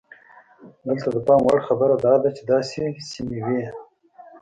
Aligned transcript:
دلته 0.87 1.07
د 1.15 1.17
پام 1.27 1.41
وړ 1.45 1.59
خبره 1.67 1.95
دا 2.05 2.13
ده 2.23 2.29
چې 2.37 2.43
داسې 2.51 2.81
سیمې 3.11 3.39
وې. 3.45 3.63